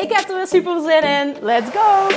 Ik 0.00 0.12
heb 0.12 0.28
er 0.28 0.36
weer 0.36 0.46
super 0.46 0.80
zin 0.80 1.02
in. 1.02 1.36
Let's 1.40 1.70
go! 1.70 2.08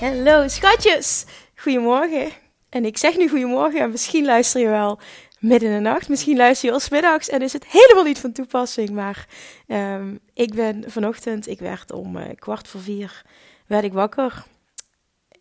Hallo 0.00 0.48
schatjes! 0.48 1.24
Goedemorgen. 1.56 2.30
En 2.68 2.84
ik 2.84 2.98
zeg 2.98 3.16
nu 3.16 3.28
goedemorgen 3.28 3.80
en 3.80 3.90
misschien 3.90 4.24
luister 4.24 4.60
je 4.60 4.68
wel 4.68 4.98
midden 5.38 5.68
in 5.68 5.74
de 5.74 5.80
nacht. 5.80 6.08
Misschien 6.08 6.36
luister 6.36 6.68
je 6.68 6.74
al 6.74 6.80
middags 6.90 7.28
en 7.28 7.42
is 7.42 7.52
het 7.52 7.66
helemaal 7.66 8.04
niet 8.04 8.18
van 8.18 8.32
toepassing. 8.32 8.90
Maar 8.90 9.26
um, 9.66 10.20
ik 10.34 10.54
ben 10.54 10.84
vanochtend, 10.86 11.48
ik 11.48 11.58
werd 11.58 11.92
om 11.92 12.16
uh, 12.16 12.24
kwart 12.38 12.68
voor 12.68 12.80
vier, 12.80 13.22
werd 13.66 13.84
ik 13.84 13.92
wakker. 13.92 14.44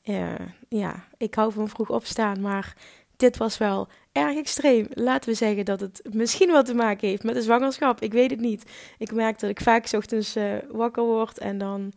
Uh, 0.05 0.33
ja, 0.69 1.07
ik 1.17 1.35
hou 1.35 1.51
van 1.51 1.69
vroeg 1.69 1.89
opstaan, 1.89 2.41
maar 2.41 2.75
dit 3.15 3.37
was 3.37 3.57
wel 3.57 3.87
erg 4.11 4.37
extreem. 4.37 4.87
Laten 4.89 5.29
we 5.29 5.35
zeggen 5.35 5.65
dat 5.65 5.79
het 5.79 6.01
misschien 6.11 6.51
wat 6.51 6.65
te 6.65 6.73
maken 6.73 7.07
heeft 7.07 7.23
met 7.23 7.35
de 7.35 7.41
zwangerschap. 7.41 8.01
Ik 8.01 8.13
weet 8.13 8.29
het 8.29 8.39
niet. 8.39 8.71
Ik 8.97 9.11
merk 9.11 9.39
dat 9.39 9.49
ik 9.49 9.61
vaak 9.61 9.89
ochtends 9.91 10.37
uh, 10.37 10.53
wakker 10.71 11.03
word 11.03 11.37
en 11.37 11.57
dan 11.57 11.93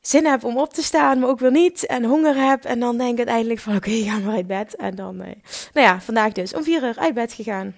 zin 0.00 0.26
heb 0.26 0.44
om 0.44 0.58
op 0.58 0.72
te 0.72 0.82
staan, 0.82 1.18
maar 1.18 1.28
ook 1.28 1.38
weer 1.38 1.50
niet. 1.50 1.86
En 1.86 2.04
honger 2.04 2.48
heb. 2.48 2.64
En 2.64 2.80
dan 2.80 2.98
denk 2.98 3.12
ik 3.12 3.18
uiteindelijk 3.18 3.60
van 3.60 3.76
oké, 3.76 3.88
okay, 3.88 4.02
ga 4.02 4.18
maar 4.18 4.34
uit 4.34 4.46
bed. 4.46 4.76
En 4.76 4.94
dan, 4.94 5.14
uh, 5.14 5.26
nou 5.72 5.86
ja, 5.86 6.00
vandaag 6.00 6.32
dus 6.32 6.54
om 6.54 6.62
vier 6.62 6.82
uur 6.82 6.98
uit 6.98 7.14
bed 7.14 7.32
gegaan. 7.32 7.76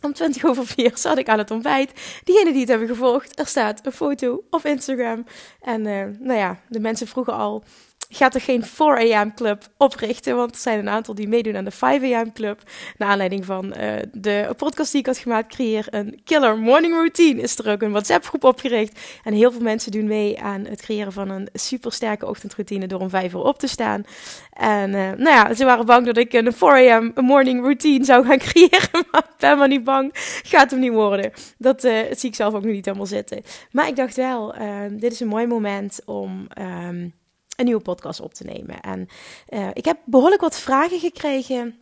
Om 0.00 0.12
20 0.12 0.44
over 0.44 0.66
4 0.66 0.90
zat 0.94 1.18
ik 1.18 1.28
aan 1.28 1.38
het 1.38 1.50
ontbijt. 1.50 2.20
Diegenen 2.24 2.52
die 2.52 2.60
het 2.60 2.70
hebben 2.70 2.88
gevolgd, 2.88 3.38
er 3.38 3.46
staat 3.46 3.86
een 3.86 3.92
foto 3.92 4.44
op 4.50 4.64
Instagram. 4.64 5.24
En 5.60 5.82
nou 5.82 6.34
ja, 6.34 6.60
de 6.68 6.80
mensen 6.80 7.06
vroegen 7.06 7.34
al 7.34 7.64
gaat 8.08 8.34
er 8.34 8.40
geen 8.40 8.64
4 8.64 9.14
am 9.14 9.34
club 9.34 9.62
oprichten. 9.76 10.36
Want 10.36 10.54
er 10.54 10.60
zijn 10.60 10.78
een 10.78 10.88
aantal 10.88 11.14
die 11.14 11.28
meedoen 11.28 11.56
aan 11.56 11.64
de 11.64 11.70
5 11.70 12.12
am 12.12 12.32
club. 12.32 12.62
Naar 12.96 13.08
aanleiding 13.08 13.44
van 13.44 13.64
uh, 13.66 13.92
de 14.12 14.54
podcast 14.56 14.92
die 14.92 15.00
ik 15.00 15.06
had 15.06 15.18
gemaakt, 15.18 15.54
creëer 15.54 15.86
een 15.90 16.20
killer 16.24 16.58
morning 16.58 16.94
routine. 16.94 17.42
Is 17.42 17.58
er 17.58 17.70
ook 17.70 17.82
een 17.82 17.90
WhatsApp 17.90 18.24
groep 18.24 18.44
opgericht. 18.44 19.00
En 19.24 19.32
heel 19.32 19.52
veel 19.52 19.60
mensen 19.60 19.92
doen 19.92 20.06
mee 20.06 20.40
aan 20.40 20.64
het 20.64 20.82
creëren 20.82 21.12
van 21.12 21.30
een 21.30 21.48
supersterke 21.52 22.26
ochtendroutine 22.26 22.86
door 22.86 23.00
om 23.00 23.10
5 23.10 23.32
uur 23.32 23.44
op 23.44 23.58
te 23.58 23.66
staan. 23.66 24.04
En 24.52 24.90
uh, 24.90 24.96
nou 24.96 25.30
ja, 25.30 25.54
ze 25.54 25.64
waren 25.64 25.86
bang 25.86 26.06
dat 26.06 26.16
ik 26.16 26.32
een 26.32 26.52
4 26.52 26.92
am 26.92 27.12
morning 27.14 27.60
routine 27.60 28.04
zou 28.04 28.26
gaan 28.26 28.38
creëren. 28.48 29.06
Maar 29.10 29.24
ik 29.28 29.36
ben 29.38 29.58
maar 29.58 29.68
niet 29.68 29.84
bang. 29.84 30.10
Gaat 30.42 30.70
hem 30.70 30.80
niet 30.80 30.92
worden. 30.92 31.32
Dat 31.58 31.84
uh, 31.84 31.98
zie 32.10 32.28
ik 32.28 32.34
zelf 32.34 32.54
ook 32.54 32.62
nog 32.62 32.72
niet 32.72 32.84
helemaal 32.84 33.06
zitten. 33.06 33.42
Maar 33.70 33.88
ik 33.88 33.96
dacht 33.96 34.16
wel, 34.16 34.54
dit 34.90 35.12
is 35.12 35.20
een 35.20 35.28
mooi 35.28 35.46
moment 35.46 36.00
om... 36.04 36.46
Um, 36.88 37.14
een 37.58 37.64
nieuwe 37.64 37.82
podcast 37.82 38.20
op 38.20 38.34
te 38.34 38.44
nemen. 38.44 38.80
En 38.80 39.08
uh, 39.48 39.68
ik 39.72 39.84
heb 39.84 39.98
behoorlijk 40.04 40.40
wat 40.40 40.58
vragen 40.58 40.98
gekregen. 40.98 41.76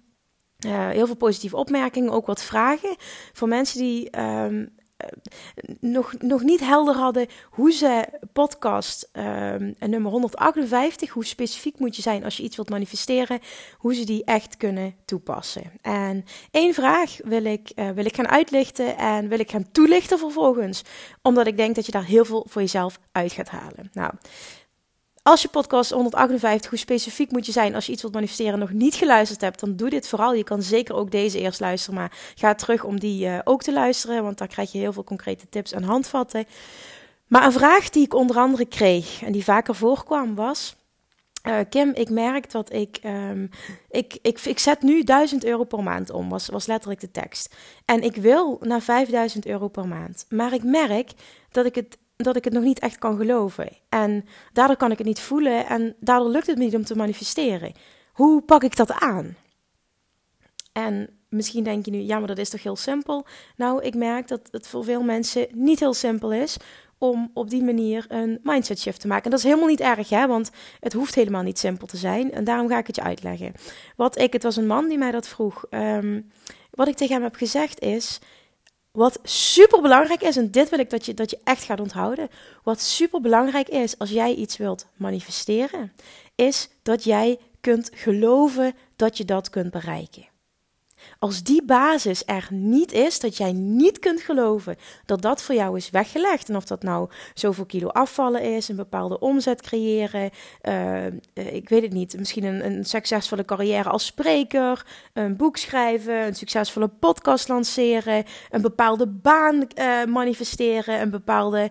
Uh, 0.67 0.89
heel 0.89 1.07
veel 1.07 1.17
positieve 1.17 1.57
opmerkingen, 1.57 2.13
ook 2.13 2.27
wat 2.27 2.43
vragen 2.43 2.97
voor 3.33 3.49
mensen 3.49 3.79
die 3.79 4.21
um, 4.21 4.75
nog, 5.81 6.15
nog 6.19 6.43
niet 6.43 6.61
helder 6.61 6.95
hadden 6.95 7.27
hoe 7.51 7.73
ze 7.73 8.09
podcast 8.33 9.11
um, 9.13 9.75
nummer 9.79 10.11
158, 10.11 11.11
hoe 11.11 11.25
specifiek 11.25 11.79
moet 11.79 11.97
je 11.97 12.03
zijn 12.03 12.25
als 12.25 12.37
je 12.37 12.43
iets 12.43 12.57
wilt 12.57 12.71
manifesteren, 12.71 13.41
hoe 13.77 13.95
ze 13.95 14.05
die 14.05 14.25
echt 14.25 14.57
kunnen 14.57 14.95
toepassen. 15.05 15.73
En 15.83 16.25
één 16.51 16.75
vraag 16.75 17.17
wil 17.25 17.45
ik, 17.45 17.73
wil 17.95 18.05
ik 18.05 18.17
gaan 18.17 18.29
uitlichten 18.29 18.97
en 18.97 19.29
wil 19.29 19.39
ik 19.39 19.51
gaan 19.51 19.71
toelichten 19.73 20.19
vervolgens, 20.19 20.83
omdat 21.23 21.47
ik 21.47 21.57
denk 21.57 21.75
dat 21.75 21.87
je 21.87 21.93
daar 21.93 22.05
heel 22.05 22.25
veel 22.25 22.47
voor 22.49 22.63
jezelf 22.63 22.99
uit 23.13 23.33
gaat 23.33 23.49
halen. 23.49 23.91
Nou, 23.93 24.13
als 25.27 25.43
je 25.43 25.49
podcast 25.49 25.91
158, 25.91 26.71
hoe 26.71 26.79
specifiek 26.79 27.31
moet 27.31 27.47
je 27.47 27.53
zijn 27.53 27.75
als 27.75 27.87
je 27.87 27.93
iets 27.93 28.03
wilt 28.03 28.15
manifesteren, 28.15 28.59
nog 28.59 28.73
niet 28.73 28.95
geluisterd 28.95 29.41
hebt, 29.41 29.61
dan 29.61 29.77
doe 29.77 29.91
dit 29.91 30.09
vooral. 30.09 30.35
Je 30.35 30.45
kan 30.45 30.63
zeker 30.63 30.95
ook 30.95 31.11
deze 31.11 31.41
eerst 31.41 31.61
luisteren, 31.61 31.99
maar 32.01 32.13
ga 32.35 32.55
terug 32.55 32.85
om 32.85 33.01
die 33.01 33.27
uh, 33.27 33.39
ook 33.45 33.63
te 33.63 33.73
luisteren, 33.73 34.23
want 34.23 34.39
daar 34.39 34.49
krijg 34.49 34.73
je 34.73 34.79
heel 34.79 34.93
veel 34.93 35.05
concrete 35.05 35.49
tips 35.49 35.73
en 35.73 35.83
handvatten. 35.83 36.45
Maar 37.27 37.45
een 37.45 37.53
vraag 37.53 37.91
die 37.91 38.05
ik 38.05 38.15
onder 38.15 38.37
andere 38.37 38.67
kreeg 38.67 39.23
en 39.23 39.33
die 39.33 39.45
vaker 39.45 39.75
voorkwam 39.75 40.35
was: 40.35 40.77
uh, 41.47 41.59
Kim, 41.69 41.91
ik 41.95 42.11
merk 42.11 42.51
dat 42.51 42.73
ik, 42.73 43.01
um, 43.05 43.51
ik, 43.91 44.19
ik, 44.23 44.41
ik 44.41 44.59
zet 44.59 44.83
nu 44.83 45.05
1000 45.05 45.45
euro 45.45 45.65
per 45.65 45.83
maand 45.83 46.11
om, 46.11 46.29
was, 46.29 46.49
was 46.49 46.67
letterlijk 46.67 47.01
de 47.01 47.11
tekst. 47.11 47.55
En 47.85 48.03
ik 48.03 48.17
wil 48.17 48.59
naar 48.61 48.83
5000 48.83 49.47
euro 49.47 49.69
per 49.69 49.89
maand. 49.89 50.27
Maar 50.29 50.53
ik 50.53 50.63
merk 50.63 51.13
dat 51.51 51.67
ik 51.67 51.75
het 51.75 51.99
dat 52.17 52.37
ik 52.37 52.45
het 52.45 52.53
nog 52.53 52.63
niet 52.63 52.79
echt 52.79 52.99
kan 52.99 53.17
geloven. 53.17 53.69
En 53.89 54.25
daardoor 54.53 54.77
kan 54.77 54.91
ik 54.91 54.99
het 54.99 55.07
niet 55.07 55.21
voelen 55.21 55.67
en 55.67 55.97
daardoor 56.01 56.31
lukt 56.31 56.47
het 56.47 56.59
me 56.59 56.65
niet 56.65 56.75
om 56.75 56.85
te 56.85 56.97
manifesteren. 56.97 57.73
Hoe 58.13 58.43
pak 58.43 58.63
ik 58.63 58.77
dat 58.77 58.93
aan? 58.93 59.37
En 60.73 61.09
misschien 61.29 61.65
denk 61.65 61.85
je 61.85 61.91
nu, 61.91 61.99
ja, 61.99 62.19
maar 62.19 62.29
dat 62.29 62.39
is 62.39 62.51
toch 62.51 62.63
heel 62.63 62.77
simpel? 62.77 63.27
Nou, 63.57 63.83
ik 63.83 63.95
merk 63.95 64.29
dat 64.29 64.41
het 64.51 64.69
voor 64.69 64.85
veel 64.85 65.03
mensen 65.03 65.47
niet 65.53 65.81
heel 65.81 65.95
simpel 65.95 66.33
is 66.33 66.57
om 66.99 67.31
op 67.35 67.51
die 67.51 67.63
manier 67.63 68.05
een 68.09 68.39
mindset 68.43 68.81
shift 68.81 69.01
te 69.01 69.07
maken. 69.07 69.25
En 69.25 69.31
dat 69.31 69.39
is 69.39 69.45
helemaal 69.45 69.69
niet 69.69 69.81
erg, 69.81 70.09
hè, 70.09 70.27
want 70.27 70.51
het 70.81 70.93
hoeft 70.93 71.15
helemaal 71.15 71.43
niet 71.43 71.59
simpel 71.59 71.87
te 71.87 71.97
zijn. 71.97 72.33
En 72.33 72.45
daarom 72.45 72.69
ga 72.69 72.79
ik 72.79 72.87
het 72.87 72.97
je 72.97 73.03
uitleggen. 73.03 73.53
Wat 73.97 74.19
ik, 74.19 74.33
het 74.33 74.43
was 74.43 74.57
een 74.57 74.67
man 74.67 74.89
die 74.89 74.99
mij 74.99 75.11
dat 75.11 75.29
vroeg. 75.29 75.65
Um, 75.71 76.31
wat 76.71 76.89
ik 76.89 76.97
tegen 76.97 77.15
hem 77.15 77.23
heb 77.23 77.35
gezegd 77.35 77.81
is: 77.81 78.21
wat 78.97 79.19
super 79.23 79.81
belangrijk 79.81 80.23
is, 80.23 80.37
en 80.37 80.51
dit 80.51 80.69
wil 80.69 80.79
ik 80.79 80.91
dat 80.91 81.07
je, 81.07 81.15
dat 81.15 81.31
je 81.31 81.39
echt 81.45 81.65
gaat 81.65 81.81
onthouden. 81.81 82.29
Wat 82.63 82.81
super 82.81 83.21
belangrijk 83.21 83.69
is 83.69 83.99
als 83.99 84.11
jij 84.11 84.35
iets 84.35 84.57
wilt 84.57 84.87
manifesteren, 84.95 85.93
is 86.35 86.69
dat 86.83 87.05
jij 87.05 87.39
kunt 87.61 87.91
geloven 87.95 88.75
dat 88.97 89.17
je 89.17 89.25
dat 89.25 89.51
kunt 89.51 89.71
bereiken. 89.71 90.27
Als 91.19 91.43
die 91.43 91.65
basis 91.65 92.23
er 92.27 92.47
niet 92.51 92.93
is, 92.93 93.21
dat 93.21 93.37
jij 93.37 93.53
niet 93.53 93.99
kunt 93.99 94.21
geloven 94.21 94.77
dat 95.05 95.23
dat 95.23 95.43
voor 95.43 95.55
jou 95.55 95.77
is 95.77 95.91
weggelegd. 95.91 96.49
En 96.49 96.57
of 96.57 96.65
dat 96.65 96.83
nou 96.83 97.09
zoveel 97.35 97.67
kilo 97.67 97.89
afvallen 97.89 98.43
is, 98.43 98.69
een 98.69 98.77
bepaalde 98.77 99.19
omzet 99.19 99.63
creëren, 99.63 100.31
uh, 100.63 101.07
ik 101.35 101.69
weet 101.69 101.83
het 101.83 101.93
niet, 101.93 102.19
misschien 102.19 102.45
een, 102.45 102.67
een, 102.67 102.85
succesvolle 102.85 103.45
carrière 103.45 103.89
als 103.89 104.07
spreker, 104.07 104.87
een 105.13 105.37
boek 105.37 105.57
schrijven, 105.57 106.27
een 106.27 106.35
succesvolle 106.35 106.89
podcast 106.89 107.49
lanceren, 107.49 108.25
een 108.51 108.63
bepaalde 108.63 109.07
baan 109.07 109.67
uh, 109.75 110.05
manifesteren, 110.05 111.01
een 111.01 111.11
bepaalde 111.11 111.71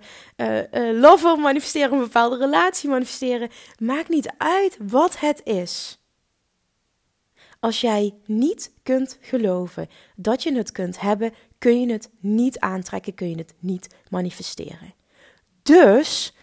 lover 0.94 1.40
manifesteren, 1.40 1.92
een 1.92 2.00
bepaalde 2.00 2.38
relatie 2.38 2.90
manifesteren. 2.90 3.50
Maakt 3.80 4.10
niet 4.10 4.34
uit 4.38 4.78
wat 4.82 5.20
het 5.20 5.42
is. 5.44 6.05
Als 7.66 7.82
jij 7.82 8.14
niet 8.26 8.72
kunt 8.84 9.18
geloven 9.22 9.88
dat 10.16 10.44
je 10.44 10.56
het 10.56 10.72
kunt 10.72 11.00
hebben, 11.00 11.34
kun 11.58 11.80
je 11.80 11.92
het 11.92 12.10
niet 12.20 12.60
aantrekken, 12.60 13.14
kun 13.14 13.30
je 13.30 13.38
het 13.38 13.54
niet 13.60 13.96
manifesteren. 14.10 14.94
Dus 15.64 16.36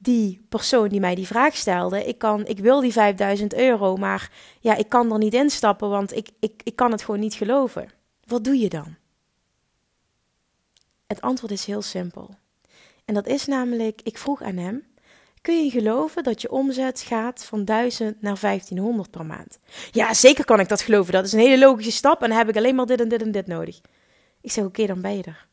die 0.00 0.46
persoon 0.48 0.88
die 0.88 1.00
mij 1.00 1.14
die 1.14 1.26
vraag 1.26 1.56
stelde, 1.56 2.04
ik, 2.04 2.18
kan, 2.18 2.46
ik 2.46 2.58
wil 2.58 2.80
die 2.80 2.92
5000 2.92 3.54
euro, 3.54 3.96
maar 3.96 4.30
ja, 4.60 4.74
ik 4.76 4.88
kan 4.88 5.12
er 5.12 5.18
niet 5.18 5.34
instappen, 5.34 5.88
want 5.88 6.16
ik, 6.16 6.28
ik, 6.40 6.60
ik 6.64 6.76
kan 6.76 6.90
het 6.90 7.02
gewoon 7.02 7.20
niet 7.20 7.34
geloven. 7.34 7.90
Wat 8.24 8.44
doe 8.44 8.58
je 8.58 8.68
dan? 8.68 8.96
Het 11.06 11.20
antwoord 11.20 11.52
is 11.52 11.64
heel 11.64 11.82
simpel. 11.82 12.34
En 13.04 13.14
dat 13.14 13.26
is 13.26 13.46
namelijk, 13.46 14.00
ik 14.02 14.18
vroeg 14.18 14.42
aan 14.42 14.56
hem, 14.56 14.91
kun 15.42 15.64
je 15.64 15.70
geloven 15.70 16.22
dat 16.22 16.42
je 16.42 16.50
omzet 16.50 17.00
gaat 17.00 17.44
van 17.44 17.64
1000 17.64 18.22
naar 18.22 18.40
1500 18.40 19.10
per 19.10 19.26
maand? 19.26 19.58
Ja, 19.90 20.14
zeker 20.14 20.44
kan 20.44 20.60
ik 20.60 20.68
dat 20.68 20.82
geloven. 20.82 21.12
Dat 21.12 21.24
is 21.24 21.32
een 21.32 21.38
hele 21.38 21.58
logische 21.58 21.92
stap 21.92 22.22
en 22.22 22.28
dan 22.28 22.38
heb 22.38 22.48
ik 22.48 22.56
alleen 22.56 22.74
maar 22.74 22.86
dit 22.86 23.00
en 23.00 23.08
dit 23.08 23.22
en 23.22 23.32
dit 23.32 23.46
nodig. 23.46 23.80
Ik 24.40 24.52
zeg, 24.52 24.64
oké, 24.64 24.86
dan 24.86 25.00
ben 25.00 25.16
je 25.16 25.22
er. 25.22 25.46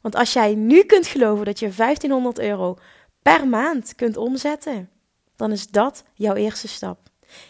Want 0.00 0.14
als 0.14 0.32
jij 0.32 0.54
nu 0.54 0.82
kunt 0.82 1.06
geloven 1.06 1.44
dat 1.44 1.58
je 1.58 1.70
1500 1.76 2.38
euro 2.38 2.78
per 3.22 3.48
maand 3.48 3.94
kunt 3.94 4.16
omzetten, 4.16 4.90
dan 5.36 5.52
is 5.52 5.66
dat 5.66 6.04
jouw 6.14 6.34
eerste 6.34 6.68
stap. 6.68 6.98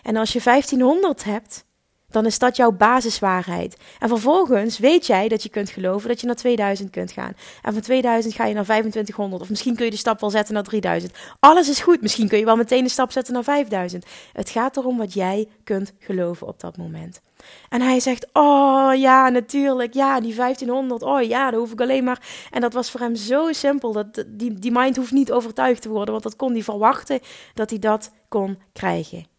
En 0.02 0.16
als 0.16 0.32
je 0.32 0.40
1500 0.44 1.24
hebt, 1.24 1.64
Dan 2.12 2.26
is 2.26 2.38
dat 2.38 2.56
jouw 2.56 2.70
basiswaarheid. 2.70 3.76
En 3.98 4.08
vervolgens 4.08 4.78
weet 4.78 5.06
jij 5.06 5.28
dat 5.28 5.42
je 5.42 5.48
kunt 5.48 5.70
geloven 5.70 6.08
dat 6.08 6.20
je 6.20 6.26
naar 6.26 6.36
2000 6.36 6.90
kunt 6.90 7.12
gaan. 7.12 7.32
En 7.62 7.72
van 7.72 7.82
2000 7.82 8.34
ga 8.34 8.44
je 8.46 8.54
naar 8.54 8.64
2500. 8.64 9.42
Of 9.42 9.48
misschien 9.48 9.76
kun 9.76 9.84
je 9.84 9.90
de 9.90 9.96
stap 9.96 10.20
wel 10.20 10.30
zetten 10.30 10.54
naar 10.54 10.62
3000. 10.62 11.12
Alles 11.40 11.68
is 11.68 11.80
goed. 11.80 12.00
Misschien 12.00 12.28
kun 12.28 12.38
je 12.38 12.44
wel 12.44 12.56
meteen 12.56 12.84
de 12.84 12.90
stap 12.90 13.12
zetten 13.12 13.34
naar 13.34 13.44
5000. 13.44 14.06
Het 14.32 14.50
gaat 14.50 14.76
erom 14.76 14.98
wat 14.98 15.12
jij 15.14 15.48
kunt 15.64 15.92
geloven 15.98 16.46
op 16.46 16.60
dat 16.60 16.76
moment. 16.76 17.20
En 17.68 17.80
hij 17.80 18.00
zegt: 18.00 18.26
Oh 18.32 18.90
ja, 18.94 19.28
natuurlijk. 19.28 19.94
Ja, 19.94 20.20
die 20.20 20.34
1500. 20.34 21.02
Oh 21.02 21.22
ja, 21.22 21.50
daar 21.50 21.60
hoef 21.60 21.72
ik 21.72 21.80
alleen 21.80 22.04
maar. 22.04 22.20
En 22.50 22.60
dat 22.60 22.72
was 22.72 22.90
voor 22.90 23.00
hem 23.00 23.16
zo 23.16 23.52
simpel. 23.52 23.92
Dat 23.92 24.24
die, 24.26 24.54
die 24.54 24.72
mind 24.72 24.96
hoeft 24.96 25.12
niet 25.12 25.32
overtuigd 25.32 25.82
te 25.82 25.88
worden. 25.88 26.10
Want 26.10 26.22
dat 26.22 26.36
kon 26.36 26.52
hij 26.52 26.62
verwachten 26.62 27.20
dat 27.54 27.70
hij 27.70 27.78
dat 27.78 28.10
kon 28.28 28.58
krijgen. 28.72 29.31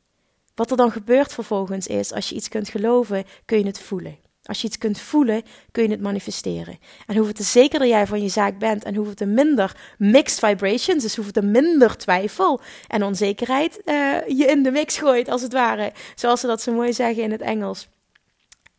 Wat 0.56 0.72
er 0.72 0.78
dan 0.78 0.92
gebeurt 0.92 1.34
vervolgens 1.34 1.88
is: 1.88 2.12
als 2.12 2.30
je 2.30 2.36
iets 2.36 2.50
kunt 2.50 2.70
geloven, 2.70 3.24
kun 3.46 3.58
je 3.58 3.66
het 3.66 3.80
voelen. 3.80 4.18
Als 4.44 4.62
je 4.62 4.68
iets 4.68 4.78
kunt 4.78 5.00
voelen, 5.00 5.44
kun 5.72 5.84
je 5.84 5.90
het 5.90 6.02
manifesteren. 6.02 6.80
En 7.08 7.16
hoeveel 7.16 7.34
te 7.34 7.44
zekerder 7.44 7.88
jij 7.88 8.08
van 8.08 8.22
je 8.22 8.30
zaak 8.30 8.58
bent 8.58 8.84
en 8.84 8.96
hoeveel 8.96 9.14
te 9.14 9.26
minder 9.26 9.78
mixed 9.98 10.40
vibrations, 10.40 11.04
dus 11.04 11.16
hoeveel 11.16 11.34
te 11.34 11.42
minder 11.42 11.98
twijfel 11.98 12.62
en 12.88 13.04
onzekerheid 13.04 13.82
uh, 13.86 14.28
je 14.28 14.46
in 14.46 14.64
de 14.64 14.72
mix 14.72 14.98
gooit, 14.98 15.30
als 15.30 15.42
het 15.42 15.54
ware. 15.54 15.94
Zoals 16.16 16.40
ze 16.40 16.48
dat 16.48 16.62
zo 16.62 16.74
mooi 16.74 16.94
zeggen 16.94 17.24
in 17.24 17.32
het 17.32 17.42
Engels 17.42 17.88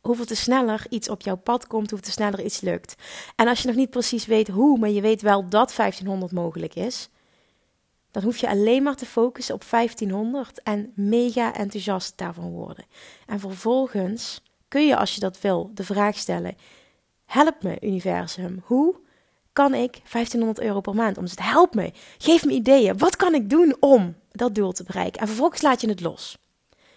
hoeveel 0.07 0.25
te 0.25 0.37
sneller 0.37 0.87
iets 0.89 1.09
op 1.09 1.23
jouw 1.23 1.37
pad 1.37 1.67
komt, 1.67 1.91
hoeveel 1.91 2.09
te 2.09 2.15
sneller 2.15 2.45
iets 2.45 2.61
lukt. 2.61 2.95
En 3.37 3.49
als 3.49 3.61
je 3.61 3.67
nog 3.67 3.77
niet 3.77 3.91
precies 3.91 4.27
weet 4.27 4.49
hoe, 4.49 4.79
maar 4.79 4.91
je 4.91 5.01
weet 5.01 5.23
wel 5.23 5.49
dat 5.49 5.75
1500 5.77 6.33
mogelijk 6.33 6.75
is, 6.75 7.09
dan 8.15 8.23
hoef 8.23 8.37
je 8.37 8.49
alleen 8.49 8.83
maar 8.83 8.95
te 8.95 9.07
focussen 9.07 9.55
op 9.55 9.65
1500 9.71 10.63
en 10.63 10.93
mega 10.95 11.55
enthousiast 11.55 12.19
daarvan 12.19 12.51
worden. 12.51 12.85
En 13.27 13.41
vervolgens 13.41 14.43
kun 14.69 14.87
je, 14.87 14.97
als 14.97 15.15
je 15.15 15.21
dat 15.21 15.41
wil, 15.41 15.71
de 15.75 15.85
vraag 15.85 16.17
stellen: 16.17 16.57
Help 17.25 17.63
me, 17.63 17.77
universum. 17.81 18.63
Hoe 18.65 18.97
kan 19.53 19.75
ik 19.75 19.93
1500 19.93 20.61
euro 20.61 20.81
per 20.81 20.95
maand 20.95 21.19
omzetten? 21.19 21.47
Help 21.47 21.75
me. 21.75 21.93
Geef 22.19 22.45
me 22.45 22.53
ideeën. 22.53 22.99
Wat 22.99 23.17
kan 23.17 23.35
ik 23.35 23.51
doen 23.51 23.77
om 23.81 24.15
dat 24.31 24.55
doel 24.55 24.73
te 24.73 24.85
bereiken? 24.85 25.21
En 25.21 25.27
vervolgens 25.27 25.63
laat 25.63 25.81
je 25.81 25.89
het 25.89 26.01
los. 26.01 26.39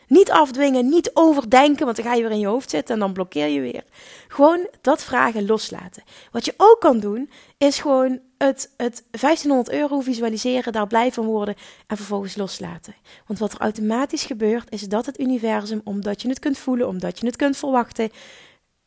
Niet 0.08 0.32
afdwingen, 0.32 0.90
niet 0.90 1.12
overdenken, 1.14 1.86
want 1.86 1.98
dan 1.98 2.06
ga 2.06 2.14
je 2.14 2.22
weer 2.22 2.32
in 2.32 2.40
je 2.40 2.48
hoofd 2.48 2.70
zitten 2.70 2.94
en 2.94 3.00
dan 3.00 3.14
blokkeer 3.14 3.48
je 3.48 3.62
weer. 3.62 3.84
Gewoon 4.28 4.68
dat 4.82 5.04
vragen 5.04 5.46
loslaten. 5.46 6.04
Wat 6.32 6.46
je 6.46 6.54
ook 6.58 6.80
kan 6.80 7.00
doen, 7.00 7.30
is 7.58 7.80
gewoon 7.80 8.20
het, 8.38 8.74
het 8.78 9.04
1500 9.12 9.70
euro 9.70 10.00
visualiseren, 10.00 10.74
daar 10.74 10.88
blij 10.88 11.12
van 11.12 11.26
worden 11.26 11.56
en 11.88 11.98
vervolgens 11.98 12.36
loslaten. 12.36 12.96
Want 13.28 13.40
wat 13.40 13.54
er 13.54 13.60
automatisch 13.60 14.24
gebeurt, 14.24 14.72
is 14.72 14.82
dat 14.82 15.06
het 15.06 15.20
universum, 15.20 15.82
omdat 15.84 16.22
je 16.22 16.30
het 16.30 16.40
kunt 16.40 16.58
voelen, 16.58 16.88
omdat 16.88 17.20
je 17.20 17.26
het 17.26 17.36
kunt 17.36 17.58
verwachten, 17.58 18.10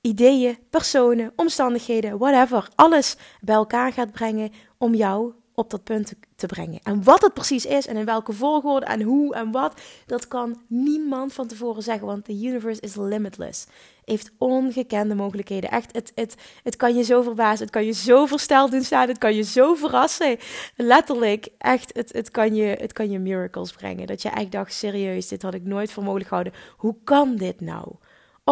ideeën, 0.00 0.58
personen, 0.70 1.32
omstandigheden, 1.37 2.19
whatever, 2.19 2.69
alles 2.75 3.17
bij 3.41 3.55
elkaar 3.55 3.93
gaat 3.93 4.12
brengen 4.12 4.52
om 4.79 4.94
jou 4.94 5.32
op 5.55 5.70
dat 5.70 5.85
punt 5.85 6.12
te 6.40 6.46
brengen. 6.46 6.81
En 6.82 7.04
wat 7.04 7.22
het 7.22 7.34
precies 7.34 7.66
is 7.66 7.87
en 7.87 7.96
in 7.96 8.04
welke 8.04 8.32
volgorde 8.32 8.87
en 8.87 9.02
hoe 9.02 9.34
en 9.34 9.50
wat, 9.50 9.81
dat 10.06 10.28
kan 10.28 10.60
niemand 10.66 11.32
van 11.32 11.46
tevoren 11.46 11.82
zeggen, 11.82 12.06
want 12.06 12.25
the 12.25 12.32
universe 12.32 12.81
is 12.81 12.96
limitless. 12.96 13.66
Heeft 14.04 14.31
ongekende 14.38 15.14
mogelijkheden. 15.14 15.70
Echt, 15.70 15.92
het, 15.92 16.12
het, 16.14 16.34
het 16.62 16.76
kan 16.76 16.94
je 16.94 17.02
zo 17.02 17.22
verbazen, 17.22 17.60
het 17.60 17.70
kan 17.70 17.84
je 17.84 17.92
zo 17.92 18.26
versteld 18.26 18.70
doen 18.70 18.82
staan, 18.82 19.08
het 19.08 19.19
kan 19.19 19.34
je 19.34 19.42
zo 19.42 19.75
verrassen. 19.75 20.38
Letterlijk, 20.76 21.48
echt, 21.58 21.90
het, 21.92 22.12
het, 22.12 22.31
kan 22.31 22.54
je, 22.54 22.76
het 22.81 22.92
kan 22.92 23.10
je 23.10 23.19
miracles 23.19 23.72
brengen. 23.72 24.06
Dat 24.06 24.22
je 24.22 24.28
echt 24.28 24.52
dacht, 24.52 24.72
serieus, 24.72 25.28
dit 25.28 25.42
had 25.42 25.54
ik 25.54 25.64
nooit 25.64 25.92
voor 25.92 26.02
mogelijk 26.02 26.28
gehouden. 26.28 26.54
Hoe 26.76 26.96
kan 27.04 27.37
dit 27.37 27.60
nou? 27.60 27.94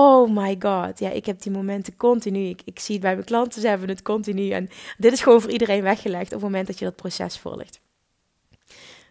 Oh 0.01 0.31
my 0.31 0.57
god. 0.59 0.99
Ja, 0.99 1.11
ik 1.11 1.27
heb 1.27 1.43
die 1.43 1.53
momenten 1.53 1.97
continu. 1.97 2.39
Ik, 2.39 2.63
ik 2.65 2.79
zie 2.79 2.95
het 2.95 3.05
bij 3.05 3.13
mijn 3.13 3.27
klanten, 3.27 3.61
ze 3.61 3.69
hebben 3.69 3.89
het 3.89 4.03
continu. 4.03 4.51
En 4.51 4.69
dit 4.99 5.13
is 5.13 5.21
gewoon 5.21 5.41
voor 5.41 5.51
iedereen 5.51 5.83
weggelegd 5.83 6.27
op 6.27 6.31
het 6.31 6.41
moment 6.41 6.67
dat 6.67 6.79
je 6.79 6.85
dat 6.85 6.97
proces 6.97 7.39
volgt. 7.39 7.81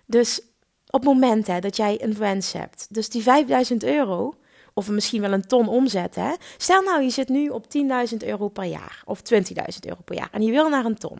Dus 0.05 0.41
op 0.89 0.99
het 0.99 1.03
moment 1.03 1.47
hè, 1.47 1.59
dat 1.59 1.77
jij 1.77 2.03
een 2.03 2.17
wens 2.17 2.53
hebt, 2.53 2.87
dus 2.89 3.09
die 3.09 3.21
5000 3.21 3.83
euro, 3.83 4.35
of 4.73 4.89
misschien 4.89 5.21
wel 5.21 5.33
een 5.33 5.47
ton 5.47 5.67
omzet. 5.67 6.15
Hè? 6.15 6.33
Stel 6.57 6.81
nou, 6.81 7.03
je 7.03 7.09
zit 7.09 7.29
nu 7.29 7.49
op 7.49 7.65
10.000 8.11 8.17
euro 8.17 8.47
per 8.47 8.63
jaar 8.63 9.01
of 9.05 9.21
20.000 9.33 9.39
euro 9.87 10.01
per 10.05 10.15
jaar 10.15 10.29
en 10.31 10.41
je 10.41 10.51
wil 10.51 10.69
naar 10.69 10.85
een 10.85 10.97
ton 10.97 11.19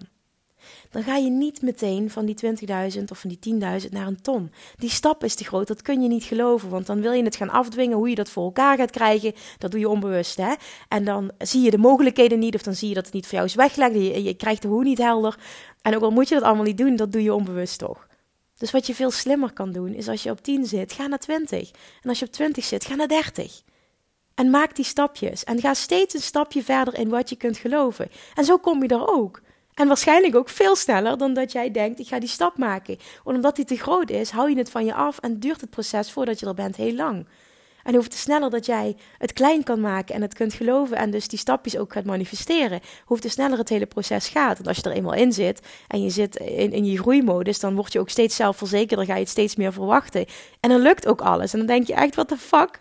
dan 0.89 1.03
ga 1.03 1.15
je 1.15 1.29
niet 1.29 1.61
meteen 1.61 2.09
van 2.09 2.25
die 2.25 2.35
20.000 2.97 3.03
of 3.11 3.19
van 3.19 3.29
die 3.39 3.55
10.000 3.81 3.89
naar 3.89 4.07
een 4.07 4.21
ton. 4.21 4.51
Die 4.75 4.89
stap 4.89 5.23
is 5.23 5.35
te 5.35 5.43
groot, 5.43 5.67
dat 5.67 5.81
kun 5.81 6.01
je 6.01 6.07
niet 6.07 6.23
geloven, 6.23 6.69
want 6.69 6.85
dan 6.85 7.01
wil 7.01 7.11
je 7.11 7.23
het 7.23 7.35
gaan 7.35 7.49
afdwingen 7.49 7.97
hoe 7.97 8.09
je 8.09 8.15
dat 8.15 8.29
voor 8.29 8.43
elkaar 8.43 8.77
gaat 8.77 8.91
krijgen. 8.91 9.33
Dat 9.57 9.71
doe 9.71 9.79
je 9.79 9.89
onbewust, 9.89 10.37
hè? 10.37 10.53
En 10.87 11.05
dan 11.05 11.31
zie 11.37 11.61
je 11.61 11.71
de 11.71 11.77
mogelijkheden 11.77 12.39
niet, 12.39 12.55
of 12.55 12.61
dan 12.61 12.75
zie 12.75 12.87
je 12.89 12.93
dat 12.93 13.05
het 13.05 13.13
niet 13.13 13.25
voor 13.25 13.33
jou 13.33 13.45
is 13.45 13.55
weggelegd. 13.55 13.93
Je, 14.23 14.33
krijgt 14.33 14.61
de 14.61 14.67
hoe 14.67 14.83
niet 14.83 14.97
helder. 14.97 15.37
En 15.81 15.95
ook 15.95 16.01
al 16.01 16.11
moet 16.11 16.27
je 16.27 16.35
dat 16.35 16.43
allemaal 16.43 16.63
niet 16.63 16.77
doen, 16.77 16.95
dat 16.95 17.11
doe 17.11 17.23
je 17.23 17.33
onbewust 17.33 17.79
toch. 17.79 18.07
Dus 18.57 18.71
wat 18.71 18.87
je 18.87 18.95
veel 18.95 19.11
slimmer 19.11 19.53
kan 19.53 19.71
doen, 19.71 19.93
is 19.93 20.07
als 20.07 20.23
je 20.23 20.29
op 20.29 20.41
10 20.41 20.65
zit, 20.65 20.93
ga 20.93 21.07
naar 21.07 21.19
20. 21.19 21.71
En 22.01 22.09
als 22.09 22.19
je 22.19 22.25
op 22.25 22.31
20 22.31 22.63
zit, 22.63 22.85
ga 22.85 22.95
naar 22.95 23.07
30. 23.07 23.61
En 24.35 24.49
maak 24.49 24.75
die 24.75 24.85
stapjes. 24.85 25.43
En 25.43 25.59
ga 25.59 25.73
steeds 25.73 26.13
een 26.13 26.21
stapje 26.21 26.63
verder 26.63 26.97
in 26.97 27.09
wat 27.09 27.29
je 27.29 27.35
kunt 27.35 27.57
geloven. 27.57 28.09
En 28.35 28.45
zo 28.45 28.57
kom 28.57 28.83
je 28.83 28.89
er 28.89 29.07
ook. 29.07 29.41
En 29.77 29.87
waarschijnlijk 29.87 30.35
ook 30.35 30.49
veel 30.49 30.75
sneller 30.75 31.17
dan 31.17 31.33
dat 31.33 31.51
jij 31.51 31.71
denkt, 31.71 31.99
ik 31.99 32.07
ga 32.07 32.19
die 32.19 32.29
stap 32.29 32.57
maken. 32.57 32.97
Want 33.23 33.35
omdat 33.35 33.55
die 33.55 33.65
te 33.65 33.77
groot 33.77 34.09
is, 34.09 34.29
hou 34.29 34.49
je 34.49 34.57
het 34.57 34.71
van 34.71 34.85
je 34.85 34.93
af 34.93 35.17
en 35.19 35.39
duurt 35.39 35.61
het 35.61 35.69
proces 35.69 36.11
voordat 36.11 36.39
je 36.39 36.45
er 36.45 36.53
bent 36.53 36.75
heel 36.75 36.93
lang. 36.93 37.27
En 37.87 37.95
hoeft 37.95 38.11
te 38.11 38.17
sneller 38.17 38.49
dat 38.49 38.65
jij 38.65 38.95
het 39.17 39.33
klein 39.33 39.63
kan 39.63 39.81
maken 39.81 40.15
en 40.15 40.21
het 40.21 40.33
kunt 40.33 40.53
geloven 40.53 40.97
en 40.97 41.11
dus 41.11 41.27
die 41.27 41.39
stapjes 41.39 41.77
ook 41.77 41.93
gaat 41.93 42.05
manifesteren, 42.05 42.79
hoeft 43.05 43.21
te 43.21 43.29
sneller 43.29 43.57
het 43.57 43.69
hele 43.69 43.85
proces 43.85 44.27
gaat. 44.27 44.55
Want 44.55 44.67
als 44.67 44.77
je 44.77 44.83
er 44.83 44.91
eenmaal 44.91 45.13
in 45.13 45.33
zit 45.33 45.61
en 45.87 46.03
je 46.03 46.09
zit 46.09 46.35
in, 46.35 46.71
in 46.71 46.85
je 46.85 46.97
groeimodus, 46.97 47.59
dan 47.59 47.75
word 47.75 47.93
je 47.93 47.99
ook 47.99 48.09
steeds 48.09 48.35
zelfverzekerder, 48.35 49.05
ga 49.05 49.13
je 49.13 49.19
het 49.19 49.29
steeds 49.29 49.55
meer 49.55 49.73
verwachten. 49.73 50.25
En 50.59 50.69
dan 50.69 50.81
lukt 50.81 51.07
ook 51.07 51.21
alles. 51.21 51.53
En 51.53 51.57
dan 51.57 51.67
denk 51.67 51.87
je 51.87 51.93
echt, 51.93 52.15
what 52.15 52.27
the 52.27 52.37
fuck? 52.37 52.79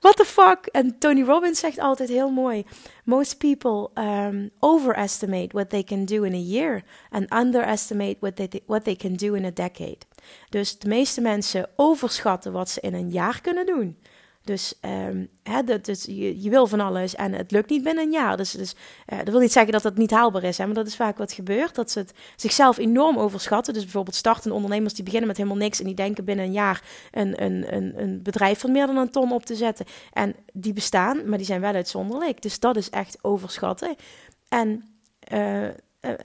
What 0.00 0.16
the 0.16 0.24
fuck? 0.24 0.66
En 0.66 0.98
Tony 0.98 1.22
Robbins 1.22 1.60
zegt 1.60 1.78
altijd 1.78 2.08
heel 2.08 2.30
mooi: 2.30 2.64
Most 3.04 3.38
people 3.38 3.90
um, 4.02 4.50
overestimate 4.58 5.48
what 5.52 5.68
they 5.68 5.82
can 5.82 6.04
do 6.04 6.22
in 6.22 6.34
a 6.34 6.36
year 6.36 6.82
and 7.10 7.34
underestimate 7.34 8.16
what 8.20 8.36
they, 8.36 8.60
what 8.66 8.84
they 8.84 8.96
can 8.96 9.16
do 9.16 9.34
in 9.34 9.44
a 9.44 9.50
decade. 9.50 9.98
Dus 10.48 10.78
de 10.78 10.88
meeste 10.88 11.20
mensen 11.20 11.68
overschatten 11.76 12.52
wat 12.52 12.70
ze 12.70 12.80
in 12.80 12.94
een 12.94 13.10
jaar 13.10 13.40
kunnen 13.40 13.66
doen. 13.66 13.96
Dus, 14.44 14.74
um, 14.80 15.28
hè, 15.42 15.62
dat, 15.62 15.84
dus 15.84 16.04
je, 16.04 16.42
je, 16.42 16.50
wil 16.50 16.66
van 16.66 16.80
alles 16.80 17.14
en 17.14 17.32
het 17.32 17.50
lukt 17.50 17.70
niet 17.70 17.82
binnen 17.82 18.04
een 18.04 18.10
jaar. 18.10 18.36
Dus, 18.36 18.50
dus 18.50 18.74
uh, 19.12 19.18
dat 19.18 19.28
wil 19.28 19.40
niet 19.40 19.52
zeggen 19.52 19.72
dat 19.72 19.82
het 19.82 19.96
niet 19.96 20.10
haalbaar 20.10 20.42
is, 20.42 20.58
hè, 20.58 20.66
maar 20.66 20.74
dat 20.74 20.86
is 20.86 20.96
vaak 20.96 21.18
wat 21.18 21.32
gebeurt. 21.32 21.74
Dat 21.74 21.90
ze 21.90 21.98
het 21.98 22.12
zichzelf 22.36 22.78
enorm 22.78 23.18
overschatten. 23.18 23.74
Dus 23.74 23.82
bijvoorbeeld 23.82 24.16
startende 24.16 24.54
ondernemers 24.54 24.94
die 24.94 25.04
beginnen 25.04 25.28
met 25.28 25.36
helemaal 25.36 25.58
niks 25.58 25.78
en 25.78 25.86
die 25.86 25.94
denken 25.94 26.24
binnen 26.24 26.44
een 26.44 26.52
jaar 26.52 26.82
een, 27.10 27.42
een, 27.42 27.74
een, 27.74 28.02
een 28.02 28.22
bedrijf 28.22 28.60
van 28.60 28.72
meer 28.72 28.86
dan 28.86 28.96
een 28.96 29.10
ton 29.10 29.32
op 29.32 29.44
te 29.44 29.54
zetten. 29.54 29.86
En 30.12 30.34
die 30.52 30.72
bestaan, 30.72 31.28
maar 31.28 31.38
die 31.38 31.46
zijn 31.46 31.60
wel 31.60 31.74
uitzonderlijk. 31.74 32.42
Dus 32.42 32.60
dat 32.60 32.76
is 32.76 32.90
echt 32.90 33.18
overschatten. 33.20 33.96
En 34.48 34.84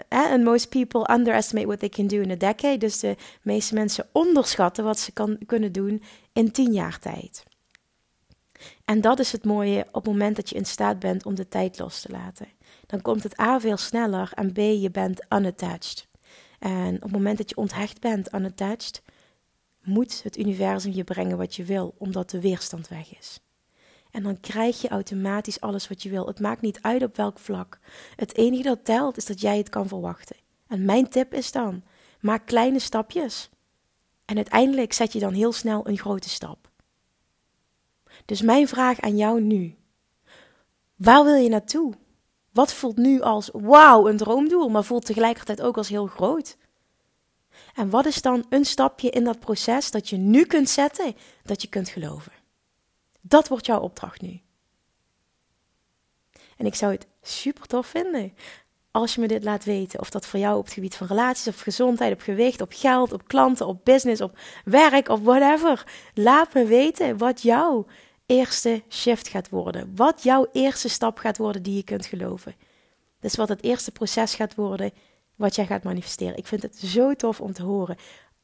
and 0.09 0.43
most 0.43 0.69
people 0.69 1.05
underestimate 1.09 1.67
what 1.67 1.79
they 1.79 1.89
can 1.89 2.07
do 2.07 2.21
in 2.21 2.31
a 2.31 2.35
decade. 2.35 2.77
Dus 2.77 2.99
de 2.99 3.15
meeste 3.41 3.73
mensen 3.73 4.07
onderschatten 4.11 4.83
wat 4.83 4.99
ze 4.99 5.11
kan, 5.11 5.37
kunnen 5.45 5.71
doen 5.71 6.03
in 6.33 6.51
tien 6.51 6.73
jaar 6.73 6.99
tijd. 6.99 7.43
En 8.85 9.01
dat 9.01 9.19
is 9.19 9.31
het 9.31 9.45
mooie 9.45 9.85
op 9.87 9.93
het 9.93 10.05
moment 10.05 10.35
dat 10.35 10.49
je 10.49 10.55
in 10.55 10.65
staat 10.65 10.99
bent 10.99 11.25
om 11.25 11.35
de 11.35 11.47
tijd 11.47 11.79
los 11.79 12.01
te 12.01 12.11
laten. 12.11 12.47
Dan 12.85 13.01
komt 13.01 13.23
het 13.23 13.39
A 13.39 13.59
veel 13.59 13.77
sneller 13.77 14.31
en 14.33 14.53
B 14.53 14.57
je 14.57 14.89
bent 14.91 15.25
unattached. 15.29 16.07
En 16.59 16.95
op 16.95 17.01
het 17.01 17.11
moment 17.11 17.37
dat 17.37 17.49
je 17.49 17.57
onthecht 17.57 18.01
bent, 18.01 18.33
unattached, 18.33 19.01
moet 19.83 20.23
het 20.23 20.37
universum 20.37 20.91
je 20.91 21.03
brengen 21.03 21.37
wat 21.37 21.55
je 21.55 21.63
wil, 21.63 21.95
omdat 21.97 22.29
de 22.29 22.41
weerstand 22.41 22.87
weg 22.87 23.17
is. 23.17 23.39
En 24.11 24.23
dan 24.23 24.39
krijg 24.39 24.81
je 24.81 24.87
automatisch 24.87 25.61
alles 25.61 25.87
wat 25.87 26.03
je 26.03 26.09
wil. 26.09 26.27
Het 26.27 26.39
maakt 26.39 26.61
niet 26.61 26.81
uit 26.81 27.03
op 27.03 27.15
welk 27.15 27.39
vlak. 27.39 27.79
Het 28.15 28.35
enige 28.35 28.63
dat 28.63 28.85
telt 28.85 29.17
is 29.17 29.25
dat 29.25 29.41
jij 29.41 29.57
het 29.57 29.69
kan 29.69 29.87
verwachten. 29.87 30.35
En 30.67 30.85
mijn 30.85 31.09
tip 31.09 31.33
is 31.33 31.51
dan: 31.51 31.83
maak 32.19 32.45
kleine 32.45 32.79
stapjes. 32.79 33.49
En 34.25 34.35
uiteindelijk 34.35 34.93
zet 34.93 35.13
je 35.13 35.19
dan 35.19 35.33
heel 35.33 35.51
snel 35.51 35.87
een 35.87 35.97
grote 35.97 36.29
stap. 36.29 36.71
Dus 38.27 38.41
mijn 38.41 38.67
vraag 38.67 38.99
aan 38.99 39.17
jou 39.17 39.41
nu: 39.41 39.75
waar 40.95 41.23
wil 41.23 41.35
je 41.35 41.49
naartoe? 41.49 41.93
Wat 42.51 42.73
voelt 42.73 42.97
nu 42.97 43.21
als 43.21 43.49
wauw, 43.53 44.07
een 44.07 44.17
droomdoel, 44.17 44.69
maar 44.69 44.83
voelt 44.83 45.05
tegelijkertijd 45.05 45.61
ook 45.61 45.77
als 45.77 45.89
heel 45.89 46.07
groot? 46.07 46.57
En 47.75 47.89
wat 47.89 48.05
is 48.05 48.21
dan 48.21 48.45
een 48.49 48.65
stapje 48.65 49.09
in 49.09 49.23
dat 49.23 49.39
proces 49.39 49.91
dat 49.91 50.09
je 50.09 50.17
nu 50.17 50.45
kunt 50.45 50.69
zetten, 50.69 51.15
dat 51.43 51.61
je 51.61 51.67
kunt 51.67 51.89
geloven? 51.89 52.31
Dat 53.21 53.47
wordt 53.47 53.65
jouw 53.65 53.79
opdracht 53.79 54.21
nu. 54.21 54.41
En 56.57 56.65
ik 56.65 56.75
zou 56.75 56.91
het 56.91 57.07
super 57.21 57.67
tof 57.67 57.87
vinden 57.87 58.33
als 58.91 59.15
je 59.15 59.21
me 59.21 59.27
dit 59.27 59.43
laat 59.43 59.63
weten. 59.63 59.99
Of 59.99 60.09
dat 60.09 60.25
voor 60.25 60.39
jou 60.39 60.57
op 60.57 60.63
het 60.63 60.73
gebied 60.73 60.95
van 60.95 61.07
relaties, 61.07 61.47
of 61.47 61.59
gezondheid, 61.59 62.13
op 62.13 62.21
gewicht, 62.21 62.61
op 62.61 62.71
geld, 62.75 63.13
op 63.13 63.27
klanten, 63.27 63.67
op 63.67 63.85
business, 63.85 64.21
op 64.21 64.37
werk, 64.65 65.09
of 65.09 65.19
whatever. 65.19 65.85
Laat 66.13 66.53
me 66.53 66.65
weten 66.65 67.17
wat 67.17 67.41
jou 67.41 67.85
eerste 68.27 68.83
shift 68.89 69.27
gaat 69.27 69.49
worden. 69.49 69.91
Wat 69.95 70.23
jouw 70.23 70.47
eerste 70.51 70.89
stap 70.89 71.17
gaat 71.17 71.37
worden 71.37 71.63
die 71.63 71.75
je 71.75 71.83
kunt 71.83 72.05
geloven. 72.05 72.55
Dus 73.19 73.35
wat 73.35 73.49
het 73.49 73.63
eerste 73.63 73.91
proces 73.91 74.35
gaat 74.35 74.55
worden 74.55 74.91
wat 75.35 75.55
jij 75.55 75.65
gaat 75.65 75.83
manifesteren. 75.83 76.37
Ik 76.37 76.47
vind 76.47 76.61
het 76.61 76.77
zo 76.77 77.13
tof 77.13 77.41
om 77.41 77.53
te 77.53 77.63
horen 77.63 77.95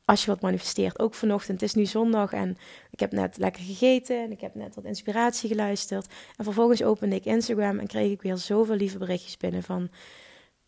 als 0.05 0.21
je 0.25 0.31
wat 0.31 0.41
manifesteert. 0.41 0.99
Ook 0.99 1.13
vanochtend, 1.13 1.61
het 1.61 1.69
is 1.69 1.75
nu 1.75 1.85
zondag 1.85 2.33
en 2.33 2.57
ik 2.91 2.99
heb 2.99 3.11
net 3.11 3.37
lekker 3.37 3.63
gegeten 3.63 4.23
en 4.23 4.31
ik 4.31 4.41
heb 4.41 4.55
net 4.55 4.75
wat 4.75 4.83
inspiratie 4.83 5.49
geluisterd. 5.49 6.07
En 6.37 6.43
vervolgens 6.43 6.83
opende 6.83 7.15
ik 7.15 7.25
Instagram 7.25 7.79
en 7.79 7.87
kreeg 7.87 8.11
ik 8.11 8.21
weer 8.21 8.37
zoveel 8.37 8.75
lieve 8.75 8.97
berichtjes 8.97 9.37
binnen 9.37 9.63
van... 9.63 9.89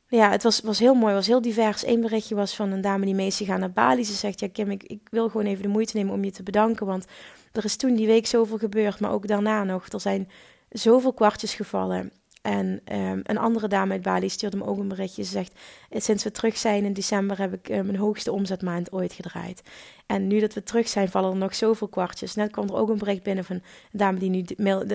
Ja, 0.07 0.31
het 0.31 0.43
was, 0.43 0.61
was 0.61 0.79
heel 0.79 0.93
mooi, 0.93 1.13
was 1.13 1.27
heel 1.27 1.41
divers. 1.41 1.85
Eén 1.85 2.01
berichtje 2.01 2.35
was 2.35 2.55
van 2.55 2.71
een 2.71 2.81
dame 2.81 3.05
die 3.05 3.15
mee 3.15 3.27
is 3.27 3.39
naar 3.39 3.71
Bali. 3.71 4.03
Ze 4.03 4.13
zegt, 4.13 4.39
ja 4.39 4.49
Kim, 4.49 4.71
ik, 4.71 4.83
ik 4.83 5.07
wil 5.11 5.29
gewoon 5.29 5.45
even 5.45 5.63
de 5.63 5.67
moeite 5.67 5.97
nemen 5.97 6.13
om 6.13 6.23
je 6.23 6.31
te 6.31 6.43
bedanken, 6.43 6.85
want 6.85 7.05
er 7.51 7.65
is 7.65 7.75
toen 7.75 7.95
die 7.95 8.07
week 8.07 8.27
zoveel 8.27 8.57
gebeurd, 8.57 8.99
maar 8.99 9.11
ook 9.11 9.27
daarna 9.27 9.63
nog. 9.63 9.87
Er 9.87 9.99
zijn 9.99 10.29
zoveel 10.69 11.13
kwartjes 11.13 11.53
gevallen. 11.53 12.11
En 12.45 12.81
um, 12.93 13.21
een 13.23 13.37
andere 13.37 13.67
dame 13.67 13.91
uit 13.91 14.01
Bali 14.01 14.29
stuurde 14.29 14.57
me 14.57 14.65
ook 14.65 14.77
een 14.77 14.87
berichtje. 14.87 15.23
Ze 15.23 15.31
zegt: 15.31 15.53
Sinds 15.91 16.23
we 16.23 16.31
terug 16.31 16.57
zijn 16.57 16.85
in 16.85 16.93
december 16.93 17.39
heb 17.39 17.53
ik 17.53 17.69
mijn 17.69 17.95
hoogste 17.95 18.31
omzetmaand 18.31 18.91
ooit 18.91 19.13
gedraaid. 19.13 19.61
En 20.05 20.27
nu 20.27 20.39
dat 20.39 20.53
we 20.53 20.63
terug 20.63 20.87
zijn, 20.87 21.09
vallen 21.09 21.31
er 21.31 21.37
nog 21.37 21.55
zoveel 21.55 21.87
kwartjes. 21.87 22.35
Net 22.35 22.51
kwam 22.51 22.67
er 22.67 22.75
ook 22.75 22.89
een 22.89 22.97
bericht 22.97 23.23
binnen 23.23 23.45
van 23.45 23.55
een 23.55 23.63
dame 23.91 24.19
die 24.19 24.29
nu 24.29 24.43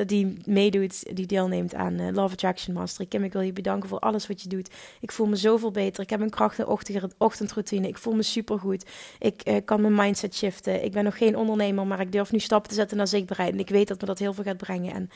die 0.07 0.38
meedoet, 0.45 1.16
die 1.16 1.26
deelneemt 1.26 1.75
aan 1.75 2.00
uh, 2.00 2.09
Love 2.12 2.33
Attraction 2.33 2.75
Mastery. 2.75 3.09
Kim, 3.09 3.25
ik 3.25 3.33
wil 3.33 3.42
je 3.42 3.52
bedanken 3.52 3.88
voor 3.88 3.99
alles 3.99 4.26
wat 4.26 4.42
je 4.42 4.49
doet. 4.49 4.71
Ik 5.00 5.12
voel 5.12 5.26
me 5.26 5.37
zoveel 5.37 5.71
beter. 5.71 6.02
Ik 6.02 6.11
heb 6.11 6.21
een 6.21 6.30
krachtige 6.30 6.78
ochtendroutine. 7.19 7.88
Ik 7.88 7.99
voel 7.99 8.14
me 8.14 8.23
supergoed. 8.23 8.85
Ik 9.19 9.49
uh, 9.49 9.57
kan 9.64 9.80
mijn 9.80 9.95
mindset 9.95 10.35
shiften. 10.35 10.85
Ik 10.85 10.92
ben 10.92 11.04
nog 11.04 11.16
geen 11.16 11.37
ondernemer, 11.37 11.87
maar 11.87 12.00
ik 12.00 12.12
durf 12.12 12.33
nu 12.33 12.38
stappen 12.38 12.71
te 12.71 12.76
zetten 12.76 12.97
naar 12.97 13.09
zichtbaarheid. 13.09 13.52
En 13.52 13.61
ik 13.61 13.69
weet 13.69 13.88
dat 13.88 14.00
me 14.00 14.07
dat 14.07 14.19
heel 14.19 14.35
veel 14.35 14.45
gaat 14.45 14.57
brengen. 14.57 14.95
En 14.95 15.11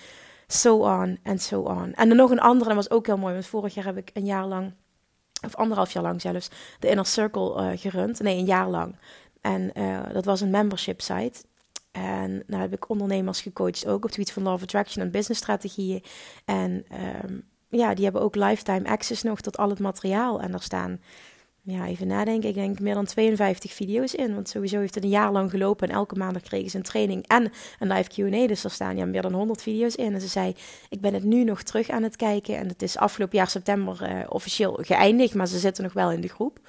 so 0.47 0.83
on 0.83 1.19
en 1.23 1.39
so 1.39 1.61
on. 1.61 1.93
En 1.93 2.09
dan 2.09 2.17
nog 2.17 2.31
een 2.31 2.41
andere, 2.41 2.75
dat 2.75 2.77
was 2.77 2.91
ook 2.91 3.07
heel 3.07 3.19
mooi, 3.19 3.33
want 3.33 3.47
vorig 3.47 3.75
jaar 3.75 3.85
heb 3.85 3.97
ik 3.97 4.11
een 4.13 4.25
jaar 4.25 4.47
lang, 4.47 4.75
of 5.45 5.55
anderhalf 5.55 5.93
jaar 5.93 6.03
lang 6.03 6.21
zelfs, 6.21 6.51
de 6.79 6.89
Inner 6.89 7.07
Circle 7.07 7.73
uh, 7.73 7.79
gerund. 7.81 8.21
Nee, 8.21 8.39
een 8.39 8.45
jaar 8.45 8.69
lang. 8.69 8.97
En 9.41 9.71
uh, 9.75 10.01
dat 10.13 10.25
was 10.25 10.41
een 10.41 10.51
membership 10.51 11.01
site. 11.01 11.45
En 11.93 12.43
daar 12.47 12.61
heb 12.61 12.73
ik 12.73 12.89
ondernemers 12.89 13.41
gecoacht 13.41 13.87
ook 13.87 13.97
op 13.97 14.03
het 14.03 14.15
gebied 14.15 14.33
van 14.33 14.43
Love 14.43 14.63
Attraction 14.63 15.05
en 15.05 15.11
business 15.11 15.41
strategieën. 15.41 16.03
En 16.45 16.85
um, 17.25 17.49
ja, 17.69 17.95
die 17.95 18.05
hebben 18.05 18.23
ook 18.23 18.35
lifetime 18.35 18.89
access 18.89 19.23
nog 19.23 19.41
tot 19.41 19.57
al 19.57 19.69
het 19.69 19.79
materiaal. 19.79 20.41
En 20.41 20.51
daar 20.51 20.63
staan 20.63 21.01
ja, 21.67 21.87
even 21.87 22.07
nadenken. 22.07 22.49
Ik 22.49 22.55
denk 22.55 22.81
meer 22.81 22.95
dan 22.95 23.05
52 23.05 23.73
video's 23.73 24.15
in. 24.15 24.35
Want 24.35 24.49
sowieso 24.49 24.79
heeft 24.79 24.95
het 24.95 25.05
een 25.05 25.11
jaar 25.11 25.33
lang 25.33 25.51
gelopen. 25.51 25.89
En 25.89 25.95
elke 25.95 26.15
maandag 26.15 26.43
kregen 26.43 26.71
ze 26.71 26.77
een 26.77 26.83
training 26.83 27.27
en 27.27 27.53
een 27.79 27.93
live 27.93 28.11
QA. 28.11 28.47
Dus 28.47 28.65
er 28.65 28.71
staan 28.71 28.97
ja, 28.97 29.05
meer 29.05 29.23
dan 29.23 29.33
100 29.33 29.63
video's 29.63 29.95
in. 29.95 30.15
En 30.15 30.21
ze 30.21 30.29
zei: 30.29 30.55
Ik 30.89 31.01
ben 31.01 31.15
het 31.15 31.25
nu 31.25 31.45
nog 31.45 31.63
terug 31.63 31.89
aan 31.89 32.03
het 32.03 32.17
kijken. 32.17 32.59
En 32.59 32.69
het 32.69 32.83
is 32.83 32.97
afgelopen 32.97 33.37
jaar 33.37 33.49
september 33.49 34.11
uh, 34.11 34.25
officieel 34.29 34.79
geëindigd. 34.83 35.35
Maar 35.35 35.49
ze 35.49 35.59
zitten 35.59 35.83
nog 35.83 35.93
wel 35.93 36.11
in 36.11 36.21
de 36.21 36.29
groep. 36.29 36.61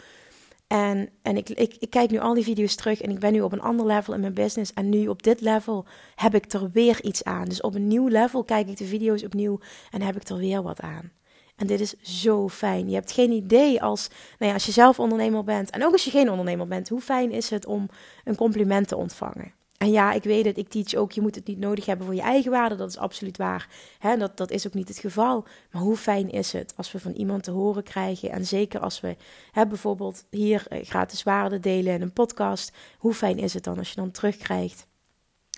En, 0.68 1.10
en 1.22 1.38
ik, 1.38 1.50
ik, 1.50 1.76
ik, 1.80 1.90
kijk 1.90 2.12
nu 2.12 2.20
al 2.20 2.34
die 2.34 2.44
video's 2.44 2.76
terug 2.76 3.02
en 3.02 3.10
ik 3.10 3.20
ben 3.20 3.34
nu 3.34 3.42
op 3.42 3.52
een 3.52 3.62
ander 3.62 3.86
level 3.86 4.14
in 4.14 4.20
mijn 4.20 4.34
business. 4.34 4.74
En 4.74 4.90
nu 4.90 5.08
op 5.08 5.24
dit 5.24 5.42
level 5.42 5.86
heb 6.16 6.36
ik 6.36 6.54
er 6.54 6.72
weer 6.72 7.04
iets 7.04 7.24
aan. 7.24 7.46
Dus 7.46 7.62
op 7.62 7.76
een 7.76 7.88
nieuw 7.88 8.08
level 8.08 8.44
kijk 8.44 8.68
ik 8.68 8.78
de 8.78 8.86
video's 8.86 9.24
opnieuw 9.24 9.60
en 9.92 10.02
heb 10.02 10.16
ik 10.16 10.30
er 10.30 10.38
weer 10.38 10.62
wat 10.62 10.80
aan. 10.80 11.12
En 11.56 11.68
dit 11.68 11.80
is 11.80 11.94
zo 12.02 12.50
fijn. 12.50 12.90
Je 12.90 12.96
hebt 12.96 13.12
geen 13.12 13.32
idee 13.32 13.82
als, 13.82 14.08
nou 14.10 14.50
ja, 14.50 14.54
als 14.54 14.66
je 14.66 14.72
zelf 14.72 15.00
ondernemer 15.00 15.44
bent 15.44 15.70
en 15.70 15.86
ook 15.86 15.92
als 15.92 16.04
je 16.04 16.12
geen 16.12 16.30
ondernemer 16.30 16.68
bent, 16.68 16.90
hoe 16.90 17.02
fijn 17.02 17.32
is 17.32 17.50
het 17.50 17.66
om 17.66 17.90
een 18.24 18.36
compliment 18.36 18.88
te 18.88 18.96
ontvangen. 18.96 19.54
En 19.78 19.92
ja, 19.92 20.12
ik 20.12 20.24
weet 20.24 20.46
het, 20.46 20.58
ik 20.58 20.70
teach 20.70 20.96
ook, 20.96 21.12
je 21.12 21.22
moet 21.22 21.36
het 21.36 21.48
niet 21.48 21.60
nodig 21.60 21.86
hebben 21.86 22.06
voor 22.06 22.16
je 22.16 22.22
eigen 22.22 22.52
waarde, 22.52 22.76
dat 22.76 22.90
is 22.90 22.98
absoluut 22.98 23.38
waar. 23.38 23.68
Hè, 24.00 24.18
dat, 24.18 24.38
dat 24.38 24.52
is 24.52 24.68
ook 24.68 24.74
niet 24.74 24.88
het 24.88 24.98
geval. 24.98 25.46
Maar 25.72 25.82
hoe 25.82 25.98
fijn 25.98 26.32
is 26.32 26.52
het 26.52 26.74
als 26.78 26.92
we 26.92 27.00
van 27.00 27.12
iemand 27.12 27.44
te 27.44 27.52
horen 27.52 27.84
krijgen, 27.84 28.32
en 28.32 28.46
zeker 28.46 28.80
als 28.80 29.02
we 29.02 29.16
hè, 29.52 29.68
bijvoorbeeld 29.68 30.26
hier 30.30 30.66
eh, 30.68 30.86
gratis 30.86 31.24
waarde 31.24 31.60
delen 31.60 31.94
in 31.94 32.02
een 32.02 32.14
podcast, 32.14 32.72
hoe 32.98 33.14
fijn 33.14 33.38
is 33.38 33.54
het 33.54 33.64
dan 33.64 33.78
als 33.78 33.90
je 33.90 33.96
dan 33.96 34.12
terugkrijgt 34.12 34.88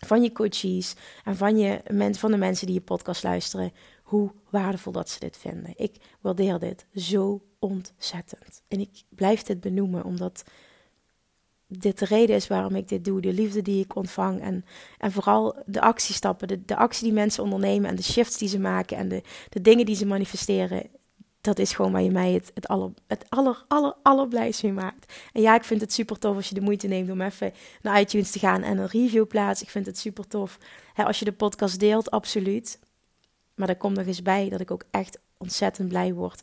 van 0.05 0.23
je 0.23 0.31
coaches 0.31 0.95
en 1.23 1.35
van, 1.35 1.57
je, 1.57 1.81
van 2.11 2.31
de 2.31 2.37
mensen 2.37 2.65
die 2.65 2.75
je 2.75 2.81
podcast 2.81 3.23
luisteren, 3.23 3.71
hoe 4.07 4.31
waardevol 4.49 4.91
dat 4.91 5.09
ze 5.09 5.19
dit 5.19 5.37
vinden. 5.37 5.73
Ik 5.75 5.95
waardeer 6.21 6.59
dit 6.59 6.85
zo 6.95 7.41
ontzettend. 7.59 8.61
En 8.67 8.79
ik 8.79 9.03
blijf 9.09 9.41
dit 9.41 9.59
benoemen 9.59 10.03
omdat 10.03 10.43
dit 11.67 11.99
de 11.99 12.05
reden 12.05 12.35
is 12.35 12.47
waarom 12.47 12.75
ik 12.75 12.87
dit 12.87 13.05
doe. 13.05 13.21
De 13.21 13.33
liefde 13.33 13.61
die 13.61 13.83
ik 13.83 13.95
ontvang 13.95 14.41
en, 14.41 14.65
en 14.97 15.11
vooral 15.11 15.55
de 15.65 15.81
actiestappen, 15.81 16.47
de, 16.47 16.65
de 16.65 16.75
actie 16.75 17.03
die 17.03 17.13
mensen 17.13 17.43
ondernemen 17.43 17.89
en 17.89 17.95
de 17.95 18.03
shifts 18.03 18.37
die 18.37 18.49
ze 18.49 18.59
maken 18.59 18.97
en 18.97 19.07
de, 19.07 19.21
de 19.49 19.61
dingen 19.61 19.85
die 19.85 19.95
ze 19.95 20.05
manifesteren. 20.05 20.83
Dat 21.41 21.59
is 21.59 21.73
gewoon 21.73 21.91
waar 21.91 22.03
je 22.03 22.11
mij 22.11 22.31
het, 22.31 22.51
het, 22.53 22.67
aller, 22.67 22.91
het 23.07 23.25
aller, 23.29 23.65
aller, 23.67 23.95
allerblijst 24.01 24.63
mee 24.63 24.73
maakt. 24.73 25.13
En 25.33 25.41
ja, 25.41 25.55
ik 25.55 25.63
vind 25.63 25.81
het 25.81 25.93
super 25.93 26.19
tof 26.19 26.35
als 26.35 26.49
je 26.49 26.55
de 26.55 26.61
moeite 26.61 26.87
neemt 26.87 27.11
om 27.11 27.21
even 27.21 27.53
naar 27.81 27.99
iTunes 27.99 28.31
te 28.31 28.39
gaan 28.39 28.63
en 28.63 28.77
een 28.77 28.87
review 28.87 29.27
plaatst. 29.27 29.61
Ik 29.61 29.69
vind 29.69 29.85
het 29.85 29.97
super 29.97 30.27
tof 30.27 30.57
als 30.95 31.19
je 31.19 31.25
de 31.25 31.33
podcast 31.33 31.79
deelt, 31.79 32.11
absoluut. 32.11 32.79
Maar 33.57 33.69
er 33.69 33.77
komt 33.77 33.95
nog 33.95 34.05
eens 34.05 34.21
bij 34.21 34.49
dat 34.49 34.59
ik 34.59 34.71
ook 34.71 34.83
echt 34.91 35.19
ontzettend 35.37 35.87
blij 35.87 36.13
word 36.13 36.41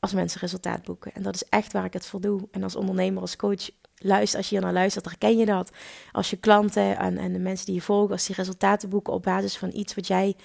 als 0.00 0.12
mensen 0.12 0.40
resultaat 0.40 0.82
boeken. 0.82 1.14
En 1.14 1.22
dat 1.22 1.34
is 1.34 1.44
echt 1.48 1.72
waar 1.72 1.84
ik 1.84 1.92
het 1.92 2.06
voor 2.06 2.20
doe. 2.20 2.48
En 2.50 2.62
als 2.62 2.76
ondernemer, 2.76 3.20
als 3.20 3.36
coach, 3.36 3.70
luister, 3.96 4.38
als 4.38 4.48
je 4.48 4.54
hier 4.54 4.64
naar 4.64 4.72
luistert, 4.72 5.04
herken 5.04 5.36
je 5.36 5.46
dat. 5.46 5.70
Als 6.12 6.30
je 6.30 6.36
klanten 6.36 6.98
en, 6.98 7.18
en 7.18 7.32
de 7.32 7.38
mensen 7.38 7.66
die 7.66 7.74
je 7.74 7.80
volgen, 7.80 8.12
als 8.12 8.26
die 8.26 8.36
resultaten 8.36 8.88
boeken 8.88 9.12
op 9.12 9.22
basis 9.22 9.56
van 9.56 9.70
iets 9.72 9.94
wat 9.94 10.06
jij 10.06 10.36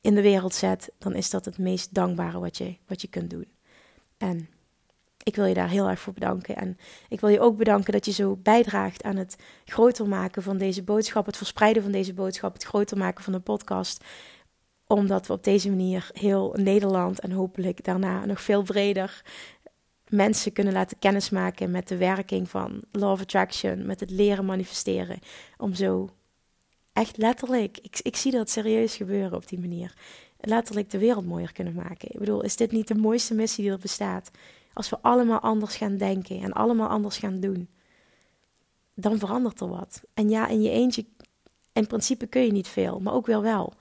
in 0.00 0.14
de 0.14 0.22
wereld 0.22 0.54
zet, 0.54 0.90
dan 0.98 1.14
is 1.14 1.30
dat 1.30 1.44
het 1.44 1.58
meest 1.58 1.94
dankbare 1.94 2.38
wat 2.38 2.56
je, 2.56 2.76
wat 2.86 3.00
je 3.00 3.08
kunt 3.08 3.30
doen. 3.30 3.46
En 4.16 4.48
ik 5.22 5.36
wil 5.36 5.44
je 5.44 5.54
daar 5.54 5.68
heel 5.68 5.88
erg 5.88 6.00
voor 6.00 6.12
bedanken. 6.12 6.56
En 6.56 6.78
ik 7.08 7.20
wil 7.20 7.28
je 7.28 7.40
ook 7.40 7.56
bedanken 7.56 7.92
dat 7.92 8.04
je 8.04 8.12
zo 8.12 8.36
bijdraagt 8.36 9.02
aan 9.02 9.16
het 9.16 9.36
groter 9.64 10.08
maken 10.08 10.42
van 10.42 10.56
deze 10.56 10.82
boodschap, 10.82 11.26
het 11.26 11.36
verspreiden 11.36 11.82
van 11.82 11.92
deze 11.92 12.14
boodschap, 12.14 12.52
het 12.52 12.64
groter 12.64 12.96
maken 12.96 13.24
van 13.24 13.32
de 13.32 13.40
podcast 13.40 14.04
omdat 14.86 15.26
we 15.26 15.32
op 15.32 15.44
deze 15.44 15.68
manier 15.68 16.10
heel 16.12 16.56
Nederland 16.58 17.20
en 17.20 17.30
hopelijk 17.30 17.84
daarna 17.84 18.24
nog 18.24 18.40
veel 18.40 18.62
breder 18.62 19.22
mensen 20.08 20.52
kunnen 20.52 20.72
laten 20.72 20.98
kennismaken 20.98 21.70
met 21.70 21.88
de 21.88 21.96
werking 21.96 22.50
van 22.50 22.82
Law 22.92 23.10
of 23.10 23.20
Attraction, 23.20 23.86
met 23.86 24.00
het 24.00 24.10
leren 24.10 24.44
manifesteren. 24.44 25.18
Om 25.56 25.74
zo 25.74 26.08
echt 26.92 27.16
letterlijk, 27.16 27.78
ik, 27.78 28.00
ik 28.02 28.16
zie 28.16 28.32
dat 28.32 28.50
serieus 28.50 28.96
gebeuren 28.96 29.36
op 29.36 29.48
die 29.48 29.58
manier, 29.58 29.94
letterlijk 30.40 30.90
de 30.90 30.98
wereld 30.98 31.26
mooier 31.26 31.52
kunnen 31.52 31.74
maken. 31.74 32.12
Ik 32.12 32.18
bedoel, 32.18 32.42
is 32.42 32.56
dit 32.56 32.72
niet 32.72 32.88
de 32.88 32.94
mooiste 32.94 33.34
missie 33.34 33.64
die 33.64 33.72
er 33.72 33.78
bestaat? 33.78 34.30
Als 34.72 34.88
we 34.88 34.98
allemaal 35.00 35.40
anders 35.40 35.76
gaan 35.76 35.96
denken 35.96 36.40
en 36.40 36.52
allemaal 36.52 36.88
anders 36.88 37.18
gaan 37.18 37.40
doen, 37.40 37.68
dan 38.94 39.18
verandert 39.18 39.60
er 39.60 39.68
wat. 39.68 40.02
En 40.14 40.28
ja, 40.28 40.48
in 40.48 40.62
je 40.62 40.70
eentje, 40.70 41.04
in 41.72 41.86
principe 41.86 42.26
kun 42.26 42.42
je 42.42 42.52
niet 42.52 42.68
veel, 42.68 43.00
maar 43.00 43.12
ook 43.12 43.26
wel 43.26 43.42
wel 43.42 43.72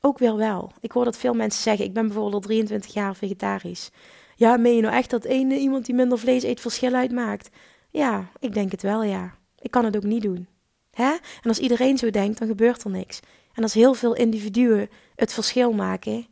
ook 0.00 0.18
weer 0.18 0.36
wel. 0.36 0.72
Ik 0.80 0.92
hoor 0.92 1.04
dat 1.04 1.18
veel 1.18 1.34
mensen 1.34 1.62
zeggen. 1.62 1.84
Ik 1.84 1.92
ben 1.92 2.04
bijvoorbeeld 2.04 2.34
al 2.34 2.40
23 2.40 2.94
jaar 2.94 3.16
vegetarisch. 3.16 3.90
Ja, 4.36 4.56
meen 4.56 4.74
je 4.74 4.82
nou 4.82 4.94
echt 4.94 5.10
dat 5.10 5.24
één 5.24 5.52
iemand 5.52 5.86
die 5.86 5.94
minder 5.94 6.18
vlees 6.18 6.42
eet 6.42 6.60
verschil 6.60 6.94
uitmaakt? 6.94 7.48
Ja, 7.90 8.30
ik 8.40 8.54
denk 8.54 8.70
het 8.70 8.82
wel, 8.82 9.02
ja. 9.02 9.34
Ik 9.58 9.70
kan 9.70 9.84
het 9.84 9.96
ook 9.96 10.02
niet 10.02 10.22
doen. 10.22 10.46
Hè? 10.90 11.10
En 11.42 11.48
als 11.48 11.58
iedereen 11.58 11.98
zo 11.98 12.10
denkt, 12.10 12.38
dan 12.38 12.48
gebeurt 12.48 12.84
er 12.84 12.90
niks. 12.90 13.20
En 13.52 13.62
als 13.62 13.74
heel 13.74 13.94
veel 13.94 14.14
individuen 14.14 14.88
het 15.14 15.32
verschil 15.32 15.72
maken, 15.72 16.26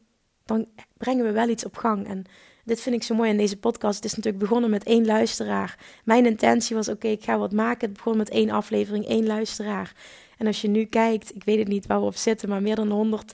dan 0.45 0.67
brengen 0.97 1.25
we 1.25 1.33
wel 1.33 1.49
iets 1.49 1.65
op 1.65 1.77
gang. 1.77 2.07
En 2.07 2.25
dit 2.65 2.81
vind 2.81 2.95
ik 2.95 3.03
zo 3.03 3.15
mooi 3.15 3.31
in 3.31 3.37
deze 3.37 3.57
podcast. 3.57 3.97
Het 3.97 4.05
is 4.05 4.15
natuurlijk 4.15 4.45
begonnen 4.45 4.71
met 4.71 4.85
één 4.85 5.07
luisteraar. 5.07 5.79
Mijn 6.05 6.27
intentie 6.27 6.77
was: 6.77 6.89
oké, 6.89 7.09
ik 7.09 7.25
ga 7.25 7.39
wat 7.39 7.53
maken. 7.53 7.89
Het 7.89 7.97
begon 7.97 8.17
met 8.17 8.31
één 8.31 8.51
aflevering, 8.51 9.07
één 9.07 9.27
luisteraar. 9.27 9.93
En 10.39 10.47
als 10.47 10.61
je 10.61 10.69
nu 10.69 10.85
kijkt, 10.85 11.35
ik 11.35 11.45
weet 11.45 11.59
het 11.59 11.69
niet 11.69 11.87
waar 11.87 12.01
we 12.01 12.07
op 12.07 12.17
zitten, 12.17 12.49
maar 12.49 12.63
meer 12.63 12.77
dan 12.77 13.25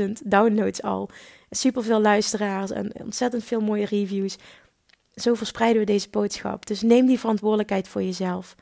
110.000 0.00 0.10
downloads 0.24 0.82
al. 0.82 1.08
Superveel 1.50 2.00
luisteraars 2.00 2.70
en 2.70 2.92
ontzettend 3.02 3.44
veel 3.44 3.60
mooie 3.60 3.86
reviews. 3.86 4.36
Zo 5.14 5.34
verspreiden 5.34 5.80
we 5.80 5.86
deze 5.86 6.10
boodschap. 6.10 6.66
Dus 6.66 6.82
neem 6.82 7.06
die 7.06 7.18
verantwoordelijkheid 7.18 7.88
voor 7.88 8.02
jezelf. 8.02 8.54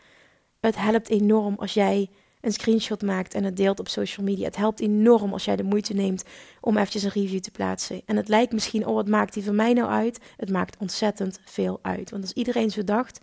Het 0.61 0.77
helpt 0.77 1.09
enorm 1.09 1.55
als 1.55 1.75
jij 1.75 2.09
een 2.41 2.53
screenshot 2.53 3.03
maakt 3.03 3.35
en 3.35 3.45
het 3.45 3.57
deelt 3.57 3.81
op 3.81 3.89
social 3.89 4.27
media. 4.27 4.45
Het 4.45 4.57
helpt 4.57 4.81
enorm 4.81 5.33
als 5.33 5.45
jij 5.45 5.57
de 5.57 5.63
moeite 5.63 5.95
neemt 5.95 6.25
om 6.61 6.77
eventjes 6.77 7.03
een 7.03 7.11
review 7.11 7.41
te 7.41 7.51
plaatsen. 7.51 8.03
En 8.07 8.17
het 8.17 8.29
lijkt 8.29 8.53
misschien, 8.53 8.87
oh 8.87 8.95
wat 8.95 9.09
maakt 9.09 9.35
die 9.35 9.45
voor 9.45 9.55
mij 9.55 9.73
nou 9.73 9.91
uit? 9.91 10.19
Het 10.37 10.51
maakt 10.51 10.77
ontzettend 10.79 11.41
veel 11.45 11.79
uit. 11.83 12.11
Want 12.11 12.23
als 12.23 12.33
iedereen 12.33 12.71
zo 12.71 12.85
dacht, 12.85 13.21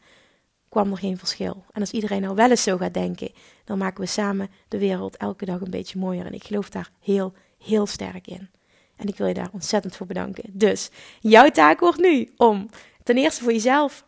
kwam 0.69 0.91
er 0.91 0.97
geen 0.97 1.17
verschil. 1.17 1.63
En 1.71 1.81
als 1.81 1.91
iedereen 1.91 2.21
nou 2.21 2.35
wel 2.35 2.49
eens 2.49 2.63
zo 2.63 2.77
gaat 2.77 2.93
denken, 2.93 3.31
dan 3.65 3.77
maken 3.77 4.01
we 4.01 4.09
samen 4.09 4.49
de 4.67 4.77
wereld 4.77 5.17
elke 5.17 5.45
dag 5.45 5.61
een 5.61 5.71
beetje 5.71 5.99
mooier. 5.99 6.25
En 6.25 6.33
ik 6.33 6.43
geloof 6.43 6.69
daar 6.69 6.89
heel, 6.99 7.33
heel 7.57 7.85
sterk 7.85 8.27
in. 8.27 8.49
En 8.95 9.07
ik 9.07 9.17
wil 9.17 9.27
je 9.27 9.33
daar 9.33 9.49
ontzettend 9.51 9.95
voor 9.95 10.07
bedanken. 10.07 10.43
Dus 10.51 10.89
jouw 11.19 11.49
taak 11.49 11.79
wordt 11.79 11.99
nu 11.99 12.29
om 12.38 12.69
ten 13.03 13.17
eerste 13.17 13.43
voor 13.43 13.51
jezelf 13.51 14.03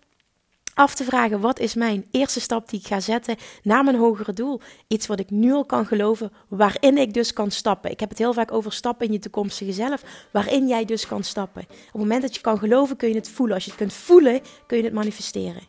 af 0.74 0.96
te 0.96 1.04
vragen: 1.04 1.40
wat 1.40 1.60
is 1.60 1.76
mijn 1.76 2.06
eerste 2.12 2.40
stap 2.40 2.70
die 2.70 2.80
ik 2.80 2.88
ga 2.88 3.00
zetten 3.00 3.36
naar 3.64 3.84
mijn 3.84 3.98
hogere 3.98 4.34
doel? 4.34 4.62
Iets 4.88 5.08
wat 5.08 5.20
ik 5.20 5.30
nu 5.30 5.52
al 5.52 5.66
kan 5.66 5.86
geloven, 5.86 6.32
waarin 6.48 6.98
ik 6.98 7.14
dus 7.14 7.34
kan 7.34 7.52
stappen. 7.52 7.92
Ik 7.92 8.00
heb 8.00 8.10
het 8.10 8.18
heel 8.18 8.34
vaak 8.34 8.52
over 8.52 8.74
stappen 8.74 9.08
in 9.08 9.14
je 9.14 9.20
toekomstige 9.20 9.74
zelf, 9.74 10.04
waarin 10.32 10.68
jij 10.68 10.86
dus 10.86 11.08
kan 11.08 11.24
stappen. 11.24 11.62
Op 11.62 11.92
het 11.92 11.94
moment 11.94 12.22
dat 12.22 12.36
je 12.36 12.42
kan 12.42 12.58
geloven, 12.58 12.96
kun 12.96 13.10
je 13.10 13.16
het 13.16 13.30
voelen. 13.30 13.56
Als 13.56 13.64
je 13.64 13.72
het 13.72 13.80
kunt 13.80 13.94
voelen, 13.94 14.42
kun 14.68 14.78
je 14.78 14.84
het 14.84 14.94
manifesteren. 14.94 15.62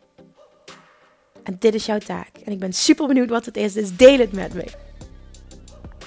En 1.43 1.55
dit 1.59 1.73
is 1.73 1.85
jouw 1.85 1.97
taak. 1.97 2.29
En 2.45 2.51
ik 2.51 2.59
ben 2.59 2.73
super 2.73 3.07
benieuwd 3.07 3.29
wat 3.29 3.45
het 3.45 3.57
is, 3.57 3.73
dus 3.73 3.95
deel 3.95 4.17
het 4.17 4.31
met 4.31 4.53
me. 4.53 4.65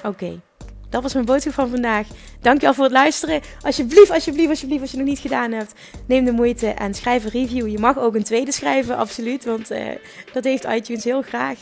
Oké. 0.05 0.41
Dat 0.89 1.03
was 1.03 1.15
mijn 1.15 1.25
boodschap 1.25 1.53
van 1.53 1.69
vandaag. 1.69 2.07
Dankjewel 2.41 2.75
voor 2.75 2.85
het 2.85 2.93
luisteren. 2.93 3.41
Alsjeblieft, 3.61 4.11
alsjeblieft, 4.11 4.49
alsjeblieft, 4.49 4.81
als 4.81 4.91
je 4.91 4.97
het 4.97 5.07
nog 5.07 5.15
niet 5.15 5.25
gedaan 5.25 5.53
hebt, 5.53 5.73
neem 6.07 6.25
de 6.25 6.33
moeite 6.33 6.67
en 6.67 6.95
schrijf 6.95 7.25
een 7.25 7.31
review. 7.31 7.69
Je 7.69 7.79
mag 7.79 7.99
ook 7.99 8.15
een 8.15 8.23
tweede 8.23 8.53
schrijven, 8.53 8.97
absoluut, 8.97 9.45
want 9.45 9.73
uh, 9.73 9.87
dat 10.33 10.45
heeft 10.45 10.65
iTunes 10.65 11.05
heel 11.05 11.23
graag. 11.23 11.59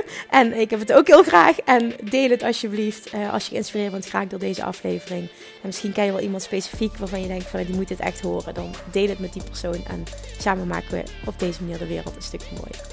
en 0.40 0.60
ik 0.60 0.70
heb 0.70 0.80
het 0.80 0.92
ook 0.92 1.06
heel 1.06 1.22
graag. 1.22 1.58
En 1.58 1.92
deel 2.02 2.30
het 2.30 2.42
alsjeblieft 2.42 3.14
uh, 3.14 3.32
als 3.32 3.44
je 3.44 3.50
geïnspireerd 3.50 3.92
bent 3.92 4.08
graag 4.08 4.26
door 4.26 4.38
deze 4.38 4.64
aflevering. 4.64 5.22
En 5.30 5.66
misschien 5.66 5.92
ken 5.92 6.04
je 6.04 6.12
wel 6.12 6.20
iemand 6.20 6.42
specifiek 6.42 6.96
waarvan 6.96 7.20
je 7.20 7.26
denkt 7.26 7.46
van 7.46 7.64
die 7.64 7.74
moet 7.74 7.88
dit 7.88 8.00
echt 8.00 8.20
horen. 8.20 8.54
Dan 8.54 8.74
deel 8.90 9.08
het 9.08 9.18
met 9.18 9.32
die 9.32 9.42
persoon 9.42 9.84
en 9.86 10.04
samen 10.38 10.66
maken 10.66 10.90
we 10.90 11.02
op 11.26 11.38
deze 11.38 11.62
manier 11.62 11.78
de 11.78 11.86
wereld 11.86 12.16
een 12.16 12.22
stukje 12.22 12.54
mooier. 12.54 12.86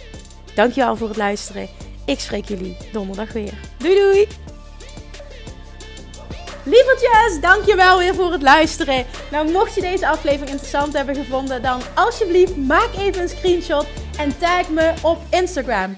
Dankjewel 0.55 0.95
voor 0.95 1.07
het 1.07 1.17
luisteren. 1.17 1.69
Ik 2.05 2.19
spreek 2.19 2.45
jullie 2.45 2.77
donderdag 2.91 3.31
weer. 3.31 3.53
Doei 3.77 3.95
doei! 3.95 4.27
Lievertjes, 6.63 7.41
dankjewel 7.41 7.97
weer 7.97 8.15
voor 8.15 8.31
het 8.31 8.41
luisteren. 8.41 9.05
Nou, 9.31 9.51
mocht 9.51 9.75
je 9.75 9.81
deze 9.81 10.07
aflevering 10.07 10.49
interessant 10.49 10.93
hebben 10.93 11.15
gevonden, 11.15 11.61
dan 11.61 11.81
alsjeblieft 11.95 12.55
maak 12.55 12.89
even 12.97 13.21
een 13.21 13.29
screenshot 13.29 13.85
en 14.17 14.37
tag 14.37 14.69
me 14.69 14.93
op 15.01 15.17
Instagram. 15.29 15.97